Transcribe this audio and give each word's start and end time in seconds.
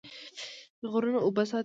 غرونه 0.91 1.19
اوبه 1.25 1.43
ساتي. 1.51 1.59